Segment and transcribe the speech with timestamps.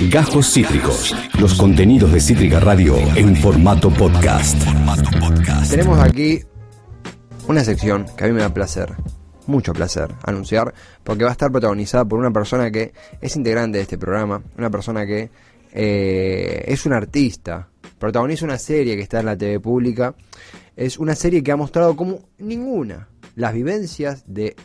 [0.00, 1.16] Gajos Cítricos.
[1.40, 4.62] Los contenidos de Cítrica Radio en formato podcast.
[5.70, 6.40] Tenemos aquí
[7.48, 8.94] una sección que a mí me da placer,
[9.46, 13.82] mucho placer, anunciar, porque va a estar protagonizada por una persona que es integrante de
[13.82, 15.30] este programa, una persona que
[15.72, 20.14] eh, es un artista, protagoniza una serie que está en la TV pública,
[20.76, 24.56] es una serie que ha mostrado como ninguna las vivencias de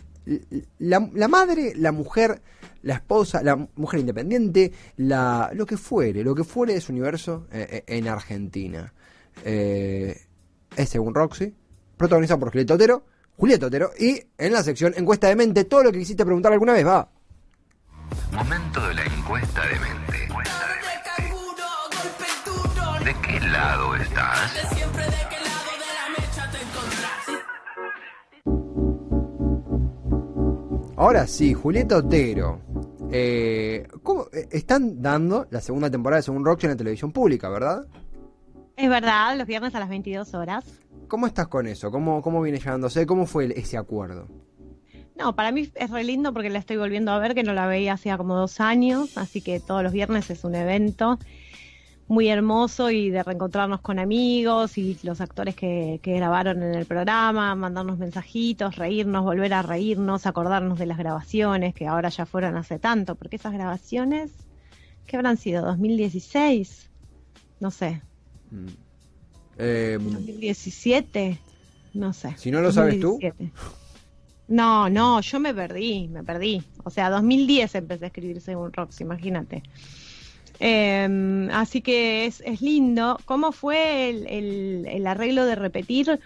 [0.77, 2.41] la, la madre, la mujer,
[2.83, 7.47] la esposa, la mujer independiente, la, lo que fuere, lo que fuere de su universo
[7.51, 8.93] eh, eh, en Argentina.
[9.45, 10.19] Eh,
[10.75, 11.53] es según Roxy,
[11.97, 13.05] protagonizado por Julieta Otero,
[13.37, 16.73] Julieta Otero, y en la sección encuesta de mente, todo lo que quisiste preguntar alguna
[16.73, 17.09] vez va.
[18.31, 20.01] Momento de la encuesta de mente.
[23.05, 24.53] ¿De qué lado estás?
[31.01, 32.70] Ahora sí, Julieta Otero.
[33.11, 34.27] Eh, ¿cómo?
[34.31, 37.85] Eh, Están dando la segunda temporada de Según Roxy en la televisión pública, ¿verdad?
[38.77, 40.63] Es verdad, los viernes a las 22 horas.
[41.07, 41.91] ¿Cómo estás con eso?
[41.91, 43.05] ¿Cómo, cómo viene llevándose?
[43.05, 44.27] ¿Cómo fue ese acuerdo?
[45.17, 47.67] No, para mí es re lindo porque la estoy volviendo a ver, que no la
[47.67, 51.19] veía hacía como dos años, así que todos los viernes es un evento
[52.11, 56.85] muy hermoso y de reencontrarnos con amigos y los actores que, que grabaron en el
[56.85, 62.57] programa, mandarnos mensajitos, reírnos, volver a reírnos, acordarnos de las grabaciones que ahora ya fueron
[62.57, 64.31] hace tanto, porque esas grabaciones,
[65.07, 65.65] ¿qué habrán sido?
[65.65, 66.89] ¿2016?
[67.61, 68.01] No sé,
[69.57, 71.39] Eh, 2017,
[71.93, 72.35] no sé.
[72.37, 73.19] Si no lo sabes tú.
[73.21, 73.51] 2017.
[74.49, 76.61] No, no, yo me perdí, me perdí.
[76.83, 79.63] O sea, 2010 empecé a escribir según Rox, imagínate.
[80.63, 83.17] Eh, así que es, es lindo.
[83.25, 86.19] ¿Cómo fue el, el- el arreglo de repetir?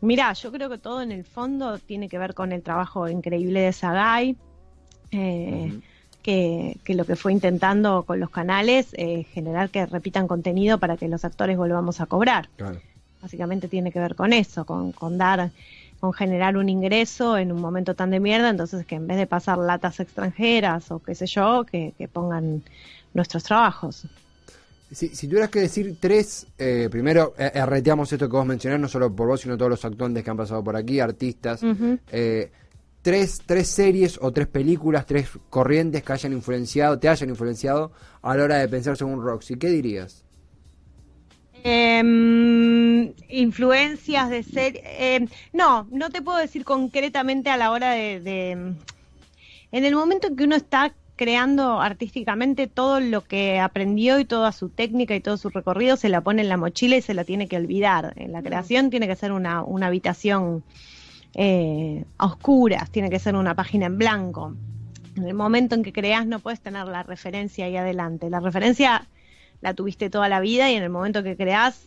[0.00, 3.60] Mirá, yo creo que todo en el fondo tiene que ver con el trabajo increíble
[3.60, 4.36] de Sagai.
[5.12, 5.72] eh,
[6.22, 10.98] que, que lo que fue intentando con los canales, eh, generar que repitan contenido para
[10.98, 12.48] que los actores volvamos a cobrar.
[12.56, 12.78] claro.
[13.22, 15.50] Básicamente tiene que ver con eso, con, con dar,
[16.00, 19.26] con generar un ingreso en un momento tan de mierda, entonces que en vez de
[19.26, 22.62] pasar latas extranjeras o qué sé yo, que, que pongan
[23.12, 24.06] nuestros trabajos.
[24.90, 28.88] Si, si tuvieras que decir tres, eh, primero eh, arreteamos esto que vos mencionás, no
[28.88, 31.60] solo por vos, sino todos los actores que han pasado por aquí, artistas.
[32.10, 32.50] Eh,
[33.02, 38.36] tres, tres series o tres películas, tres corrientes que hayan influenciado, te hayan influenciado a
[38.36, 39.56] la hora de pensar según Roxy.
[39.56, 40.24] ¿Qué dirías?
[41.62, 48.20] Em, influencias de ser em, no no te puedo decir concretamente a la hora de,
[48.20, 48.74] de-
[49.72, 54.52] en el momento en que uno está creando artísticamente todo lo que aprendió y toda
[54.52, 57.24] su técnica y todo su recorrido se la pone en la mochila y se la
[57.24, 58.14] tiene que olvidar.
[58.16, 60.64] En la creación tiene que ser una, una habitación
[61.34, 64.54] eh, a oscuras tiene que ser una página en blanco.
[65.16, 68.30] En el momento en que creas no puedes tener la referencia ahí adelante.
[68.30, 69.06] La referencia
[69.60, 71.82] la tuviste toda la vida y en el momento que creas,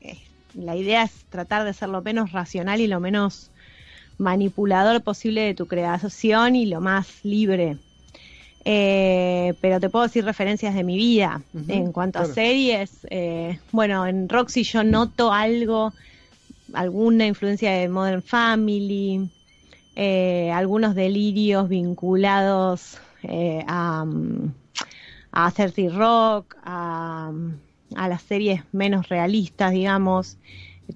[0.00, 0.18] eh,
[0.54, 3.50] la idea es tratar de ser lo menos racional y lo menos
[4.18, 7.76] manipulador posible de tu creación y lo más libre.
[8.66, 11.42] Eh, pero te puedo decir referencias de mi vida.
[11.68, 12.32] En cuanto claro.
[12.32, 15.92] a series, eh, bueno, en Roxy yo noto algo,
[16.72, 19.28] alguna influencia de Modern Family,
[19.96, 24.52] eh, algunos delirios vinculados eh, a, mm,
[25.34, 27.32] a 30 Rock, a,
[27.96, 30.38] a las series menos realistas, digamos,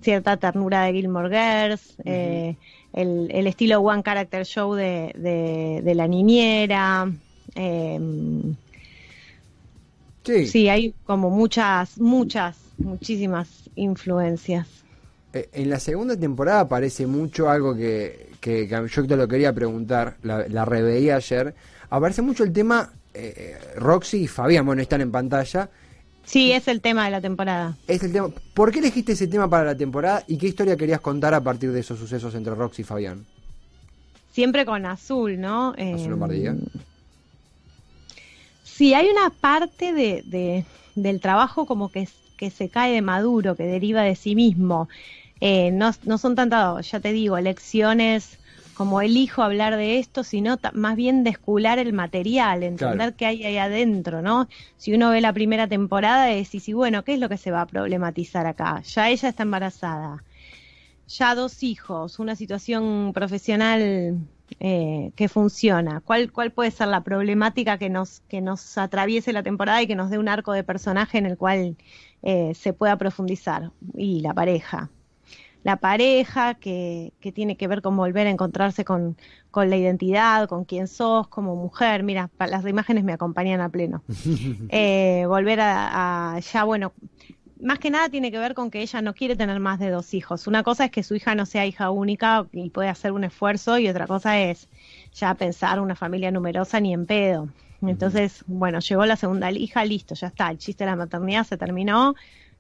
[0.03, 2.59] cierta ternura de Gilmore Girls, eh,
[2.93, 7.11] el, el estilo One Character Show de, de, de la niñera.
[7.55, 7.99] eh,
[10.25, 10.53] Sí.
[10.53, 14.85] sí, hay como muchas, muchas, muchísimas influencias.
[15.33, 19.53] Eh, en la segunda temporada aparece mucho algo que, que, que yo te lo quería
[19.55, 21.55] preguntar, la, la reveí ayer.
[21.91, 25.69] Aparece mucho el tema, eh, Roxy y Fabián, bueno, están en pantalla.
[26.25, 27.77] Sí, es el tema de la temporada.
[27.87, 28.29] Es el tema.
[28.55, 31.73] ¿Por qué elegiste ese tema para la temporada y qué historia querías contar a partir
[31.73, 33.25] de esos sucesos entre Roxy y Fabián?
[34.33, 35.71] Siempre con azul, ¿no?
[35.71, 36.55] Azul Eh, Lombardía.
[38.63, 40.65] Sí, hay una parte de, de-
[40.95, 44.89] del trabajo como que, que se cae de maduro, que deriva de sí mismo.
[45.41, 48.39] Eh, no, no son tantas, ya te digo, lecciones
[48.79, 53.17] como elijo hablar de esto, sino más bien descular el material, entender Claro.
[53.17, 54.47] qué hay ahí adentro, ¿no?
[54.77, 57.63] Si uno ve la primera temporada, decís, y bueno, ¿qué es lo que se va
[57.63, 58.81] a problematizar acá?
[58.83, 60.23] Ya ella está embarazada,
[61.09, 64.19] ya dos hijos, una situación profesional
[64.61, 66.01] eh, que funciona.
[66.05, 69.97] ¿Cuál, ¿Cuál puede ser la problemática que nos, que nos atraviese la temporada y que
[69.97, 71.77] nos dé un arco de personaje en el cual
[72.23, 73.73] eh, se pueda profundizar?
[73.97, 74.89] Y la pareja.
[75.65, 79.17] La pareja, que, que, tiene que ver con volver a encontrarse con,
[79.51, 82.03] con, la identidad, con quién sos como mujer.
[82.03, 84.03] Mira, las imágenes me acompañan a pleno.
[84.71, 86.93] eh, volver a, a, ya, bueno,
[87.61, 90.15] más que nada tiene que ver con que ella no quiere tener más de dos
[90.15, 90.47] hijos.
[90.47, 93.79] Una cosa es que su hija no sea hija única y puede hacer un esfuerzo
[93.79, 94.69] y otra cosa es
[95.13, 97.49] ya pensar una familia numerosa ni en pedo.
[97.81, 101.57] Entonces, bueno, llegó la segunda hija, listo, ya está, el chiste de la maternidad se
[101.57, 102.15] terminó.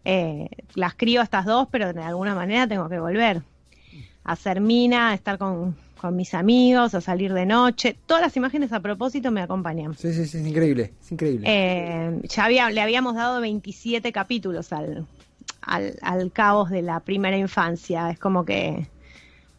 [0.05, 3.43] Eh, las crío a estas dos, pero de alguna manera tengo que volver
[4.25, 7.97] a ser mina, a estar con, con, mis amigos, a salir de noche.
[8.07, 9.95] Todas las imágenes a propósito me acompañan.
[9.95, 11.47] Sí, sí, sí, es increíble, es increíble.
[11.49, 15.07] Eh, ya había, le habíamos dado 27 capítulos al,
[15.63, 18.11] al, al caos de la primera infancia.
[18.11, 18.87] Es como que,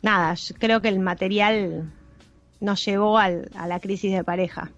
[0.02, 1.92] nada, creo que el material
[2.60, 4.72] nos llevó al, a la crisis de pareja.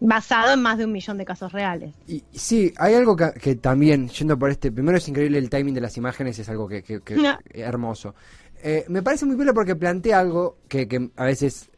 [0.00, 1.92] Basado en más de un millón de casos reales.
[2.06, 5.74] Y sí, hay algo que, que, también, yendo por este, primero es increíble el timing
[5.74, 7.38] de las imágenes, es algo que, que, que no.
[7.50, 8.14] hermoso.
[8.62, 11.70] Eh, me parece muy bien porque plantea algo que, que a veces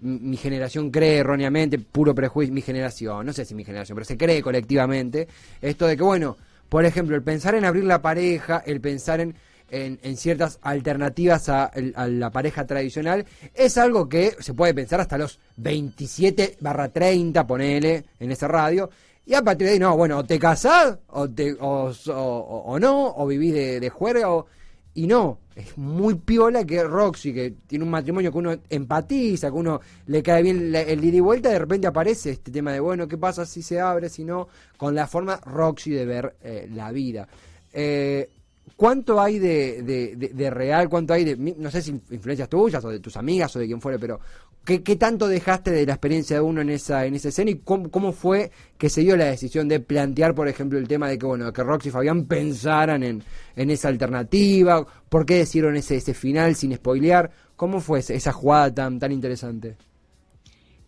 [0.00, 4.16] mi generación cree erróneamente, puro prejuicio, mi generación, no sé si mi generación, pero se
[4.16, 5.28] cree colectivamente,
[5.60, 6.36] esto de que, bueno,
[6.68, 9.34] por ejemplo, el pensar en abrir la pareja, el pensar en
[9.70, 13.24] en, ciertas alternativas a, la pareja tradicional,
[13.54, 18.90] es algo que se puede pensar hasta los 27 barra 30, ponele, en ese radio,
[19.26, 23.80] y a partir de ahí, no, bueno, o te casás, o, no, o vivís de,
[23.80, 24.46] de juerga, o,
[24.94, 29.56] y no, es muy piola que Roxy, que tiene un matrimonio que uno empatiza, que
[29.56, 33.06] uno le cae bien el ida y vuelta, de repente aparece este tema de, bueno,
[33.06, 34.48] ¿qué pasa si se abre, si no?
[34.76, 37.28] Con la forma Roxy de ver eh, la vida.
[37.72, 38.28] Eh,
[38.76, 40.88] ¿Cuánto hay de, de, de, real?
[40.88, 43.80] ¿Cuánto hay de, no sé si influencias tuyas o de tus amigas o de quien
[43.80, 44.20] fuere, pero
[44.64, 47.56] ¿qué, qué tanto dejaste de la experiencia de uno en esa, en esa escena y
[47.56, 51.18] cómo, cómo, fue que se dio la decisión de plantear, por ejemplo, el tema de
[51.18, 53.22] que, bueno, que Roxy y Fabián pensaran en,
[53.56, 54.86] en esa alternativa?
[55.08, 57.30] ¿Por qué decidieron ese, ese final sin spoilear?
[57.56, 59.76] ¿Cómo fue esa jugada tan, tan interesante?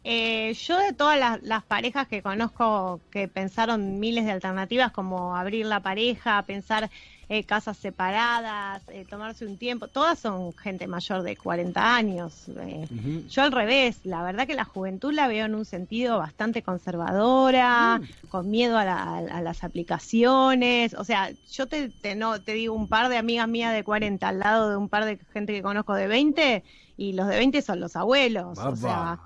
[0.04, 5.36] Eh, yo de todas las, las, parejas que conozco que pensaron miles de alternativas como
[5.36, 6.90] abrir la pareja, pensar
[7.28, 12.46] eh, casas separadas, eh, tomarse un tiempo, todas son gente mayor de 40 años.
[12.48, 13.26] Eh, uh -huh.
[13.28, 18.00] Yo al revés, la verdad que la juventud la veo en un sentido bastante conservadora,
[18.00, 18.28] uh -huh.
[18.28, 20.92] con miedo a, la, a, las aplicaciones.
[20.92, 24.28] O sea, yo te, te, no, te digo un par de amigas mías de 40
[24.28, 26.62] al lado de un par de gente que conozco de 20
[26.98, 28.58] y los de 20 son los abuelos.
[28.58, 29.18] O sea,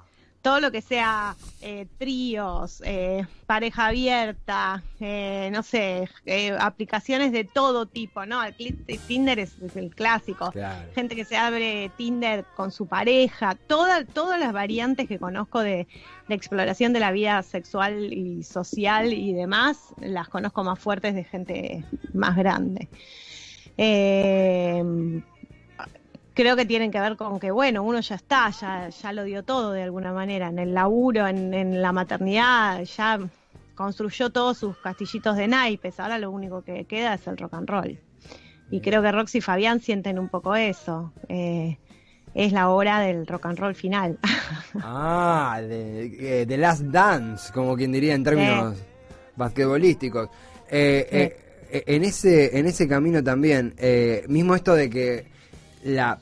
[0.47, 6.09] todo lo que sea eh, tríos, eh, pareja abierta, eh, no sé,
[6.61, 8.41] aplicaciones de todo tipo, ¿no?
[9.09, 10.53] Tinder es, es el clásico.
[10.53, 10.89] Claro.
[10.95, 15.89] Gente que se abre Tinder con su pareja, toda, todas las variantes que conozco de,
[16.29, 21.25] de, exploración de la vida sexual y social y demás, las conozco más fuertes de
[21.25, 21.85] gente
[22.15, 22.89] más grande.
[23.79, 24.83] Eh,
[26.37, 29.43] creo que tienen que ver con que, bueno, uno ya está, ya, ya lo dio
[29.43, 33.19] todo de alguna manera, en el laburo, en, en la maternidad, ya
[33.75, 37.69] construyó todos sus castillitos de naipes, ahora lo único que queda es el rock and
[37.69, 37.99] roll.
[38.71, 41.13] Y creo que Roxy y Fabián sienten un poco eso.
[41.29, 41.79] Eh,
[42.35, 44.19] es la hora del rock and roll final.
[44.83, 48.85] ah, de, de Last Dance, como quien diría en términos eh.
[49.37, 50.29] basquetbolísticos.
[50.69, 51.39] Eh,
[51.71, 51.83] eh.
[51.87, 53.75] en, ese, en ese camino también,
[54.29, 55.27] mismo esto de que
[55.85, 56.19] la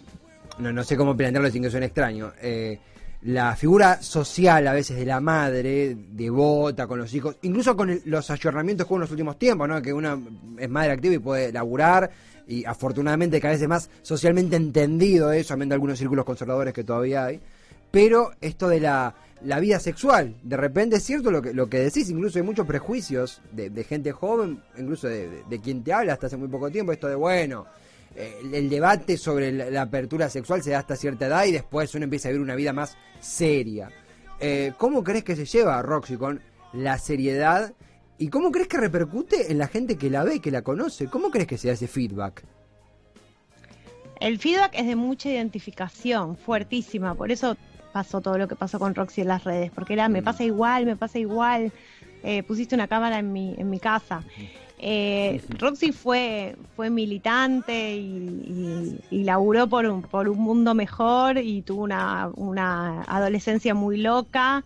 [0.58, 2.32] no, no sé cómo plantearlo sin que suene extraño.
[2.40, 2.78] Eh,
[3.22, 8.30] la figura social a veces de la madre, devota con los hijos, incluso con los
[8.30, 9.80] ayornamientos con los últimos tiempos, ¿no?
[9.80, 10.18] Que una
[10.58, 12.10] es madre activa y puede laburar,
[12.46, 16.84] y afortunadamente cada vez es más socialmente entendido eso, amén de algunos círculos conservadores que
[16.84, 17.40] todavía hay.
[17.90, 21.78] Pero esto de la, la vida sexual, de repente es cierto lo que, lo que
[21.78, 26.12] decís, incluso hay muchos prejuicios de, de gente joven, incluso de, de quien te habla
[26.12, 27.64] hasta hace muy poco tiempo, esto de bueno
[28.16, 31.94] el, el, debate sobre la, la, apertura sexual se da hasta cierta edad y después
[31.94, 33.90] uno empieza a vivir una vida más seria.
[34.40, 36.40] Eh, ¿Cómo crees que se lleva Roxy con
[36.72, 37.72] la seriedad
[38.18, 41.06] y cómo crees que repercute en la gente que la ve, que la conoce?
[41.06, 42.44] ¿Cómo crees que se da ese feedback?
[44.20, 47.56] El feedback es de mucha identificación, fuertísima, por eso
[47.92, 50.24] pasó todo lo que pasó con Roxy en las redes, porque era, me Mm.
[50.24, 51.72] pasa igual, me pasa igual,
[52.22, 54.22] eh, pusiste una cámara en mi, en mi casa.
[54.86, 61.38] Eh, Roxy fue, fue militante y, y, y, laburó por un, por un mundo mejor
[61.38, 64.62] y tuvo una, una adolescencia muy loca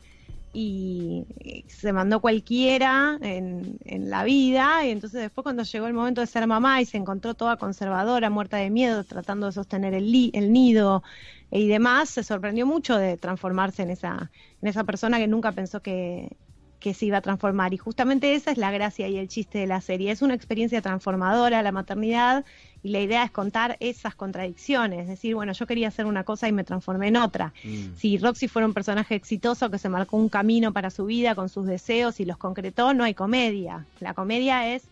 [0.53, 1.25] y
[1.69, 4.85] se mandó cualquiera en, en, la vida.
[4.85, 8.29] Y entonces después cuando llegó el momento de ser mamá y se encontró toda conservadora,
[8.29, 11.05] muerta de miedo, tratando de sostener el, el nido
[11.53, 14.33] y demás, se sorprendió mucho de transformarse en esa,
[14.63, 16.37] en esa persona que nunca pensó que,
[16.81, 17.75] que se iba a transformar.
[17.75, 20.11] Y justamente esa es la gracia y el chiste de la serie.
[20.11, 22.45] Es una experiencia transformadora la maternidad
[22.83, 26.47] Y la idea es contar esas contradicciones, es decir, bueno, yo quería hacer una cosa
[26.49, 27.53] y me transformé en otra.
[27.65, 27.97] Mm.
[27.97, 31.49] Si Roxy fuera un personaje exitoso que se marcó un camino para su vida con
[31.49, 33.85] sus deseos y los concretó, no hay comedia.
[33.99, 34.85] La comedia es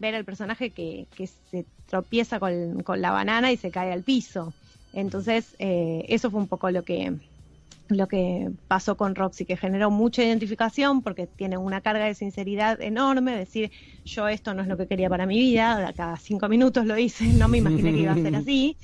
[0.00, 4.02] ver al personaje que, que se tropieza con, con la banana y se cae al
[4.02, 4.52] piso.
[4.92, 7.12] Entonces, eh, eso fue un poco lo que,
[7.96, 12.80] lo que pasó con Roxy, que generó mucha identificación porque tiene una carga de sinceridad
[12.80, 13.70] enorme, decir,
[14.04, 17.32] yo esto no es lo que quería para mi vida, cada cinco minutos lo hice,
[17.34, 18.78] no me imaginé que iba a ser así.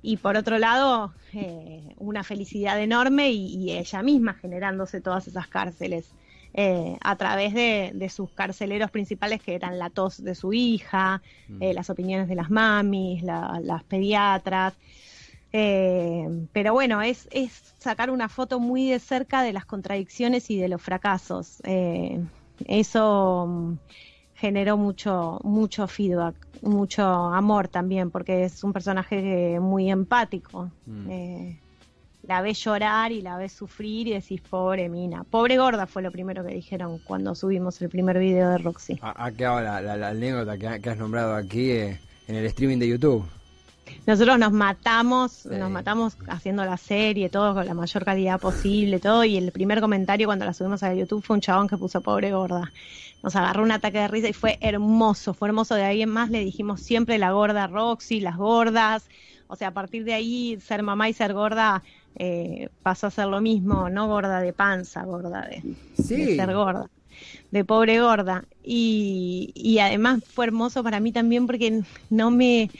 [0.00, 5.48] Y por otro lado, eh, una felicidad enorme y, y ella misma generándose todas esas
[5.48, 6.14] cárceles.
[6.54, 11.22] eh, a través de, de sus carceleros principales que eran la tos de su hija,
[11.58, 14.78] eh, las opiniones de las mamis, la- las pediatras.
[15.52, 20.58] Eh, pero bueno, es, es sacar una foto muy de cerca de las contradicciones y
[20.58, 21.60] de los fracasos.
[21.64, 22.20] Eh,
[22.66, 23.72] eso mm,
[24.34, 30.70] generó mucho, mucho feedback, mucho amor también, porque es un personaje muy empático.
[30.86, 31.10] Mm.
[31.10, 31.60] Eh,
[32.24, 35.24] la ves llorar y la ves sufrir y decís, pobre mina.
[35.24, 38.98] Pobre gorda fue lo primero que dijeron cuando subimos el primer video de Roxy.
[39.00, 42.34] Ha, ha quedado la, la- la anécdota que, ha- que has nombrado aquí eh, en
[42.34, 43.24] el streaming de YouTube.
[44.06, 45.48] Nosotros nos matamos, Sí.
[45.50, 49.80] nos matamos haciendo la serie, todo con la mayor calidad posible, todo, y el primer
[49.80, 52.72] comentario cuando la subimos a YouTube fue un chabón que puso pobre gorda.
[53.22, 55.74] Nos agarró un ataque de risa y fue hermoso, fue hermoso.
[55.74, 59.08] De ahí en más le dijimos siempre la gorda Roxy, las gordas.
[59.48, 61.82] O sea, a partir de ahí, ser mamá y ser gorda
[62.16, 65.62] eh, pasó a ser lo mismo, no gorda de panza, gorda de,
[66.02, 66.16] Sí.
[66.16, 66.88] de ser gorda,
[67.50, 68.44] de pobre gorda.
[68.62, 72.70] Y, y además fue hermoso para mí también porque no me,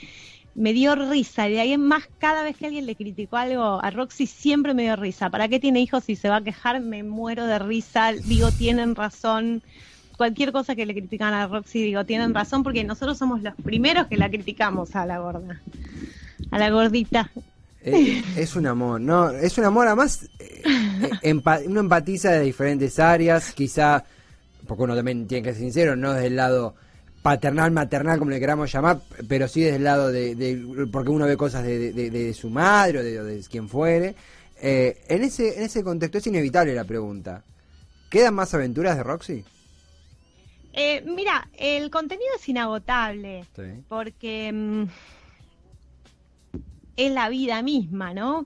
[0.55, 1.43] me dio risa.
[1.47, 4.83] De ahí en más, cada vez que alguien le criticó algo a Roxy, siempre me
[4.83, 5.29] dio risa.
[5.29, 6.81] ¿Para qué tiene hijos si se va a quejar?
[6.81, 8.11] Me muero de risa.
[8.11, 9.61] Digo, tienen razón.
[10.17, 14.07] Cualquier cosa que le critican a Roxy, digo, tienen razón porque nosotros somos los primeros
[14.07, 15.61] que la criticamos a la gorda.
[16.51, 17.31] A la gordita.
[17.81, 20.61] Eh, es un amor, no, es un amor además, eh,
[21.21, 24.03] eh, uno empatiza de diferentes áreas, quizá,
[24.67, 26.75] porque uno también tiene que ser sincero, no desde el lado
[27.21, 31.25] paternal, maternal, como le queramos llamar, pero sí desde el lado de, de- porque uno
[31.25, 34.15] ve cosas de, de- de su madre o de, quien fuere.
[34.61, 37.43] Eh, en, ese, en ese contexto es inevitable la pregunta.
[38.09, 39.45] ¿Quedan más aventuras de Roxy?
[40.73, 43.45] Eh, mira, el contenido es inagotable.
[43.55, 43.83] Sí.
[43.87, 44.83] porque mm,
[46.97, 48.45] es la vida misma, ¿no?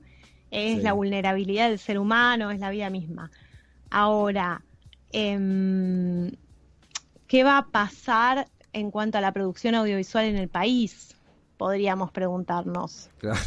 [0.51, 0.81] Es Sí.
[0.83, 3.31] la vulnerabilidad del ser humano, es la vida misma.
[3.89, 4.61] Ahora,
[5.11, 6.31] em,
[7.27, 11.15] ¿qué va a pasar en cuanto a la producción audiovisual en el país?
[11.57, 13.09] Podríamos preguntarnos.
[13.19, 13.39] Claro.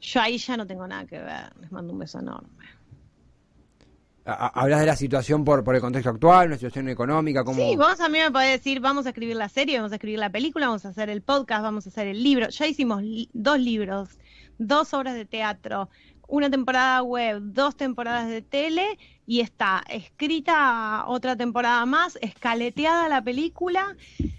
[0.00, 1.52] Yo ahí ya no tengo nada que ver.
[1.60, 2.66] Les mando un beso enorme.
[4.24, 7.66] Hablas de la situación por, por el contexto actual, una situación económica, como...
[7.66, 10.18] Sí, vos a mí me podés decir, vamos a escribir la serie, vamos a escribir
[10.18, 12.46] la película, vamos a hacer el podcast, vamos a hacer el libro.
[12.50, 14.18] Ya hicimos li- dos libros,
[14.58, 15.88] dos obras de teatro,
[16.26, 23.22] una temporada web, dos temporadas de tele y está escrita otra temporada más, escaleteada la
[23.24, 23.96] película,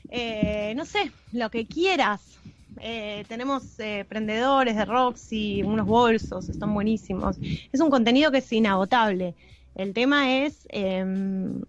[0.09, 2.37] eh, no sé, lo que quieras.
[2.81, 7.37] Eh, tenemos eh, prendedores de Roxy, unos bolsos, están buenísimos.
[7.71, 9.35] Es un contenido que es inagotable.
[9.75, 11.61] El tema es em,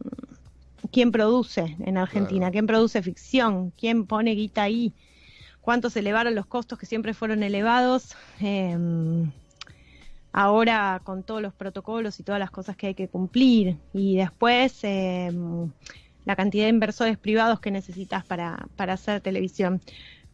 [0.92, 2.52] quién produce en Argentina, Claro.
[2.52, 4.94] quién produce ficción, quién pone guita ahí,
[5.60, 8.14] cuántos elevaron los costos que siempre fueron elevados.
[8.40, 9.30] em,
[10.32, 13.76] ahora con todos los protocolos y todas las cosas que hay que cumplir.
[13.92, 15.70] Y después em,
[16.24, 19.80] la cantidad de inversores privados que necesitas para, para hacer televisión.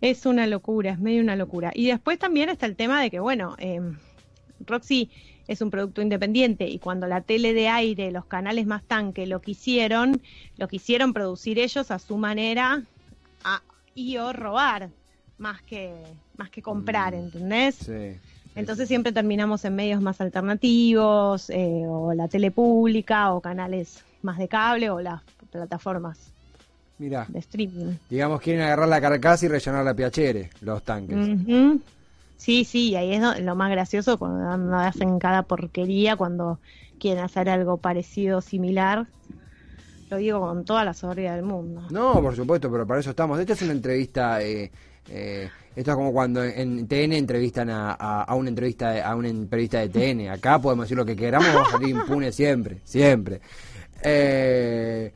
[0.01, 1.71] Es una locura, es medio una locura.
[1.75, 3.97] Y después también está el tema de que, bueno, em,
[4.67, 5.11] Roxy
[5.49, 9.41] es un producto independiente y cuando la tele de aire, los canales más tanque lo
[9.41, 10.21] quisieron,
[10.57, 12.83] lo quisieron producir ellos a su manera
[13.45, 13.63] a-
[13.95, 14.91] y o robar
[15.39, 15.93] más que
[16.37, 17.19] más que comprar, Mm.
[17.19, 17.75] ¿entendés?
[17.77, 18.19] Sí.
[18.57, 24.39] Entonces siempre terminamos en medios más alternativos, eh, o la tele pública, o canales más
[24.39, 26.19] de cable, o las plataformas
[26.99, 27.95] Mira, de streaming.
[28.09, 31.17] digamos, quieren agarrar la carcasa y rellenar la piachere, los tanques.
[31.17, 31.81] Ujú.
[32.39, 36.59] Sí, sí, ahí es lo más gracioso cuando hacen cada porquería, cuando
[36.99, 39.07] quieren hacer algo parecido, similar.
[40.11, 41.83] Lo digo con toda la soberbia del mundo.
[41.91, 43.39] No, por supuesto, pero para eso estamos.
[43.41, 44.41] Esta es una entrevista.
[44.43, 44.71] Eh,
[45.09, 49.15] eh, esto es como cuando en TN entrevistan a, a, a una entrevista de- a
[49.17, 50.31] una periodista de TN.
[50.31, 53.41] Acá podemos decir lo que queramos, vamos a salir impune siempre, siempre.
[54.03, 55.13] Eh,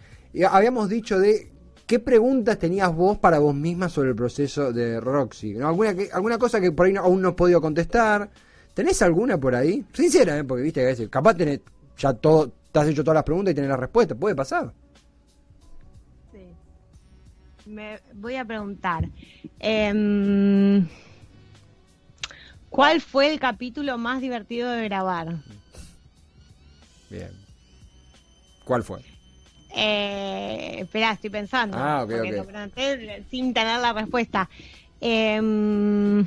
[0.49, 1.51] habíamos dicho de
[1.87, 5.55] qué preguntas tenías vos para vos misma sobre el proceso de Roxy.
[5.55, 5.69] ¿no?
[5.69, 8.31] ¿Alguna, que- alguna cosa que por ahí no- aún no has podido contestar.
[8.75, 9.85] ¿Tenés alguna por ahí?
[9.93, 10.45] Sincera, ¿eh?
[10.45, 11.61] porque viste que a veces, capaz tenés
[11.99, 14.15] ya todo, te has hecho todas las preguntas y tenés la respuesta.
[14.15, 14.73] Puede pasar.
[16.33, 16.47] Sí.
[17.67, 19.09] me voy a preguntar.
[19.59, 20.87] em,
[22.71, 25.39] ¿Cuál fue el capítulo más divertido de grabar?
[27.11, 27.31] Bien.
[28.65, 29.01] ¿Cuál fue?
[29.75, 31.77] Eh, espera, estoy pensando.
[31.79, 34.49] Ah, ok, porque lo pregunté sin tener la respuesta.
[35.01, 36.25] Em,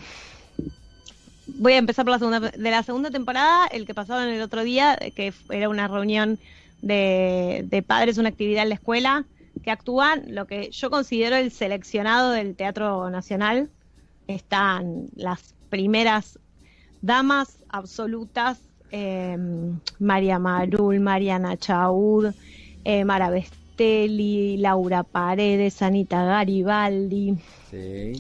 [1.48, 2.40] voy a empezar por la segunda.
[2.40, 6.40] De la segunda temporada, el que pasaba en el otro día, que era una reunión
[6.82, 9.26] de, de padres, una actividad en la escuela,
[9.64, 13.70] que actúan lo que yo considero el seleccionado del Teatro Nacional.
[14.28, 16.40] Están las primeras
[17.02, 18.60] damas absolutas,
[18.92, 19.38] eh,
[20.00, 22.34] María Marul, Mariana Chaud,
[22.84, 27.36] eh, Mara Bestelli, Laura Paredes, Anita Garibaldi,
[27.70, 28.14] Sí.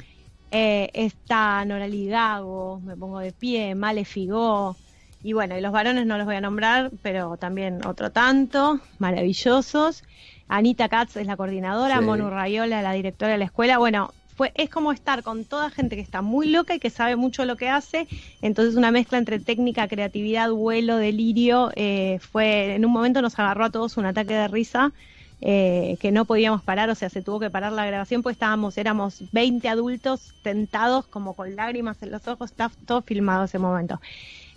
[0.51, 4.75] eh, está Nora Ligago, me pongo de pie, Male Figó,
[5.21, 10.03] y bueno, y los varones no los voy a nombrar, pero también otro tanto, maravillosos.
[10.49, 12.05] Anita Katz es la coordinadora, Sí.
[12.05, 13.77] Monu Rayola, la directora de la escuela.
[13.77, 17.15] Bueno, fue, es como estar con toda gente que está muy loca y que sabe
[17.15, 18.07] mucho lo que hace.
[18.41, 21.71] Entonces una mezcla entre técnica, creatividad, vuelo, delirio.
[21.75, 24.93] eh, fue, en un momento nos agarró a todos un ataque de risa.
[25.41, 28.77] eh, que no podíamos parar, o sea, se tuvo que parar la grabación, pues estábamos,
[28.77, 33.99] éramos 20 adultos tentados, como con lágrimas en los ojos, está todo filmado ese momento.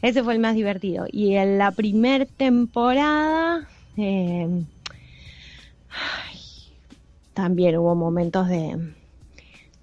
[0.02, 1.06] Ese fue el más divertido.
[1.10, 4.48] Y en la primer temporada, eh,
[7.32, 8.95] también hubo momentos de,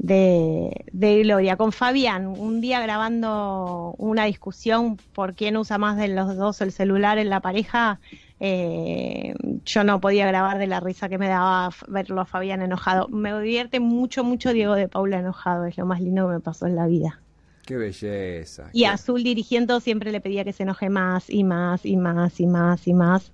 [0.04, 1.56] de, de gloria.
[1.56, 6.74] Con Fabián, un día grabando una discusión por quién usa más de los dos el
[6.74, 8.02] celular en la pareja,
[8.42, 9.34] eh,
[9.66, 13.08] yo no podía grabar de la risa que me daba verlo a Fabián enojado.
[13.08, 16.68] Me divierte mucho, mucho Diego de Paula enojado, es lo más lindo que me pasó
[16.68, 17.22] en la vida.
[17.66, 18.70] Qué belleza.
[18.74, 22.42] Y Qué- Azul dirigiendo siempre le pedía que se enoje más y más y más
[22.42, 23.32] y más y más.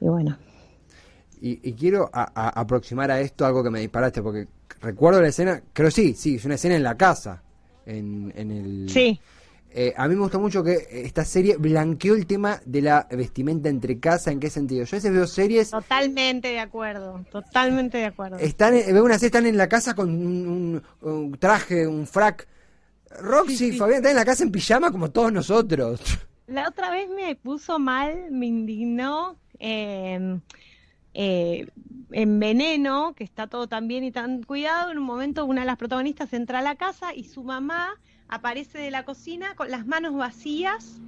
[0.00, 0.38] Y bueno,
[1.40, 4.48] Y, y quiero a- a- aproximar a esto algo que me disparaste, porque
[4.80, 7.42] recuerdo la escena, creo sí, sí, es una escena en la casa.
[7.86, 8.90] En, en el...
[8.90, 9.20] sí,
[9.70, 13.68] Eh, a mí me gustó mucho que esta serie blanqueó el tema de la vestimenta
[13.68, 14.30] entre casa.
[14.32, 14.84] ¿En qué sentido?
[14.84, 18.38] Yo a veces veo series, totalmente de acuerdo, totalmente de acuerdo.
[18.38, 22.06] están, en- veo una serie, están en la casa con un, un- un traje, un
[22.06, 22.46] frac.
[23.20, 23.78] Roxy, Sí, sí.
[23.78, 26.00] Fabián, están en la casa en pijama como todos nosotros.
[26.46, 30.40] La otra vez me puso mal, me indignó eh,
[31.14, 31.66] eh,
[32.10, 34.90] en Veneno, que está todo tan bien y tan cuidado.
[34.90, 37.94] En un momento una de las protagonistas entra a la casa y su mamá
[38.28, 41.00] aparece de la cocina con las manos vacías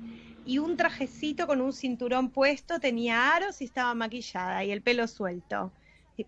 [0.45, 5.07] y un trajecito con un cinturón puesto, tenía aros y estaba maquillada y el pelo
[5.07, 5.73] suelto.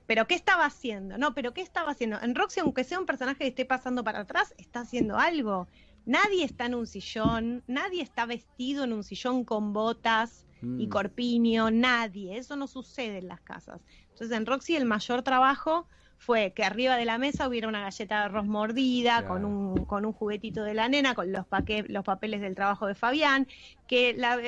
[0.06, 1.18] ¿Pero qué estaba haciendo?
[1.18, 2.18] No, pero ¿qué estaba haciendo?
[2.22, 5.66] En Roxy, aunque sea un personaje que esté pasando para atrás, está haciendo algo.
[6.04, 10.90] Nadie está en un sillón, nadie está vestido en un sillón con botas y Mm.
[10.90, 12.36] corpiño, nadie.
[12.38, 13.82] Eso no sucede en las casas.
[14.08, 15.88] Entonces, en Roxy el mayor trabajo
[16.24, 20.04] fue que arriba de la mesa hubiera una galleta de arroz mordida, con, un, con
[20.06, 23.46] un juguetito de la nena, con los, paque- los papeles del trabajo de Fabián,
[23.86, 24.38] que, la-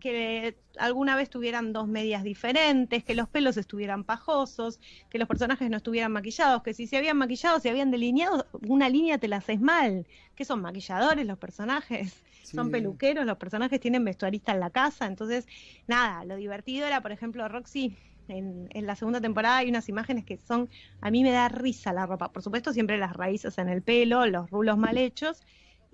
[0.00, 5.70] que alguna vez tuvieran dos medias diferentes, que los pelos estuvieran pajosos, que los personajes
[5.70, 9.36] no estuvieran maquillados, que si se habían maquillado, se habían delineado, una línea te la
[9.38, 10.06] haces mal.
[10.34, 12.22] que son maquilladores los personajes?
[12.42, 15.46] Son peluqueros, los personajes tienen vestuarista en la casa, entonces,
[15.86, 17.96] nada, lo divertido era, por ejemplo, Roxy,
[18.28, 20.68] en, en la segunda temporada hay unas imágenes que son,
[21.00, 24.26] a mí me da risa la ropa, por supuesto siempre las raíces en el pelo,
[24.26, 25.42] los rulos mal hechos,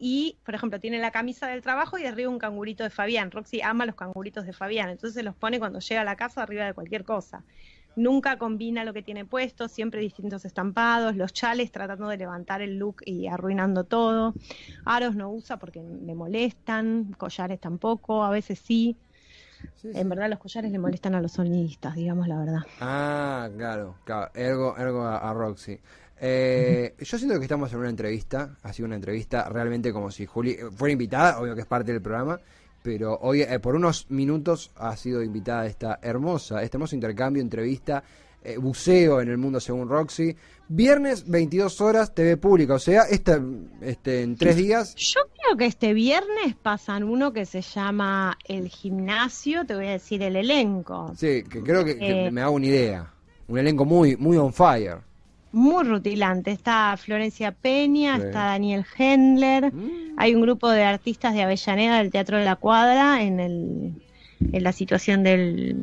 [0.05, 3.31] y, por ejemplo, tiene la camisa del trabajo y arriba un cangurito de Fabián.
[3.31, 6.42] Roxy ama los canguritos de Fabián, entonces se los pone cuando llega a la casa
[6.42, 7.45] arriba de cualquier cosa.
[7.95, 12.79] Nunca combina lo que tiene puesto, siempre distintos estampados, los chales tratando de levantar el
[12.79, 14.35] look y arruinando todo.
[14.85, 18.97] Aros no usa porque le molestan, collares tampoco, a veces sí.
[19.77, 19.98] Sí, sí.
[19.98, 22.61] En verdad los collares le molestan a los sonidistas, digamos la verdad.
[22.81, 24.31] Ah, claro, claro.
[24.35, 25.79] Ergo, ergo a, a Roxy.
[26.25, 30.25] Eh, yo siento que estamos en una entrevista, ha sido una entrevista realmente como si
[30.25, 32.38] Juli fuera invitada, obvio que es parte del programa,
[32.81, 38.05] pero hoy eh, por unos minutos ha sido invitada esta hermosa, este hermoso intercambio, entrevista,
[38.45, 40.35] eh, buceo en el mundo según Roxy.
[40.69, 43.41] Viernes, 22 horas, TV pública, o sea, esta,
[43.83, 44.95] este, en tres días.
[44.97, 49.91] Yo creo que este viernes pasan uno que se llama El Gimnasio, te voy a
[49.93, 51.13] decir el elenco.
[51.17, 52.31] Sí, que creo que, que Eh.
[52.31, 53.13] me hago una idea.
[53.49, 54.99] Un elenco muy, muy on fire.
[55.51, 56.53] Muy rutilante.
[56.53, 58.23] Está Florencia Peña, Sí.
[58.27, 59.71] está Daniel Hendler.
[59.75, 60.15] Mm.
[60.17, 63.93] Hay un grupo de artistas de Avellaneda del Teatro de la Cuadra en, el,
[64.41, 65.77] en la situación del,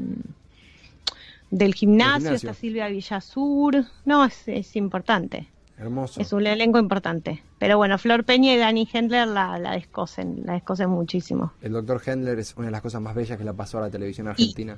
[1.51, 2.19] del gimnasio.
[2.29, 2.49] gimnasio.
[2.49, 3.85] Está Silvia Villasur.
[4.05, 5.47] No, es, es importante.
[5.77, 6.19] Hermoso.
[6.19, 7.41] Es un elenco importante.
[7.57, 11.53] Pero bueno, Flor Peña y Dani Hendler la, la descosen, la descosen muchísimo.
[11.61, 13.89] El doctor Hendler es una de las cosas más bellas que le pasó a la
[13.89, 14.77] televisión argentina.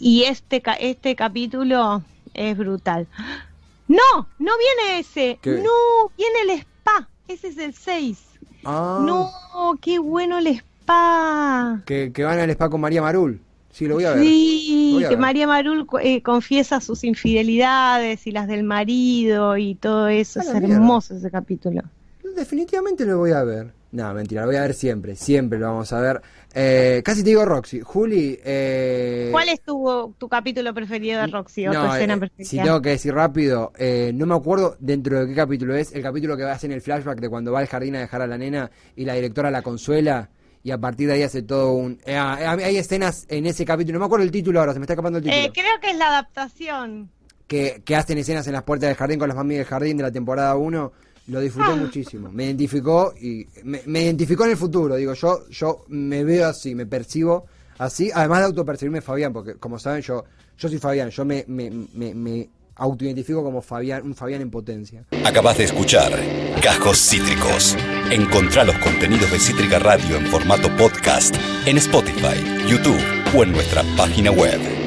[0.00, 2.02] Y este, este capítulo
[2.34, 3.06] es brutal.
[3.88, 5.38] No, no viene ese.
[5.42, 5.50] ¿Qué?
[5.50, 7.08] No, viene el spa.
[7.28, 8.24] Ese es el 6.
[8.64, 11.82] Ah, No, qué bueno el spa.
[11.84, 13.40] que, que van al spa con María Marul.
[13.72, 14.22] Sí, lo voy a ver.
[14.22, 15.18] Sí, a que ver.
[15.18, 20.40] María Marul eh, confiesa sus infidelidades y las del marido y todo eso.
[20.40, 20.74] A Es mierda.
[20.74, 21.82] hermoso ese capítulo.
[22.36, 23.72] Definitivamente lo voy a ver.
[23.92, 25.16] No, mentira, lo voy a ver siempre.
[25.16, 26.22] Siempre lo vamos a ver.
[26.54, 27.80] Eh, casi te digo Roxy.
[27.80, 28.38] Juli.
[28.42, 32.48] Eh, ¿Cuál es tu, tu capítulo preferido de Roxy o tu escena eh, preferida?
[32.48, 36.02] si tengo que decir rápido, eh, no me acuerdo dentro de qué capítulo es, el
[36.02, 38.70] capítulo que hacen el flashback de cuando va al jardín a dejar a la nena
[38.96, 40.30] y la directora la consuela
[40.64, 41.98] y a partir de ahí hace todo un...
[42.04, 44.78] eh, ah, eh, hay escenas en ese capítulo, no me acuerdo el título ahora, se
[44.78, 47.10] me está escapando el título, Eh, creo que es la adaptación.
[47.46, 50.02] que, que hacen escenas en las puertas del jardín con las mami del jardín de
[50.04, 50.92] la temporada 1,
[51.28, 51.76] lo disfruté Ah.
[51.76, 56.48] muchísimo, me identificó y me, me identificó en el futuro, digo, yo, yo me veo
[56.48, 57.46] así, me percibo
[57.78, 60.24] así, además de autopercibirme Fabián, porque como saben yo,
[60.58, 62.48] yo soy Fabián, yo me, me, me, me
[62.82, 65.04] autoidentifico como Fabián, un Fabián en potencia.
[65.24, 66.12] Acabas de escuchar
[66.60, 67.76] Cajos Cítricos.
[68.10, 73.00] Encontrá los contenidos de Cítrica Radio en formato podcast en Spotify, YouTube
[73.36, 74.81] o en nuestra página web.